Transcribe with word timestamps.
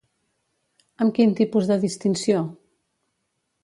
Amb 1.05 1.15
quin 1.19 1.37
tipus 1.41 1.71
de 1.73 1.79
distinció? 1.87 2.45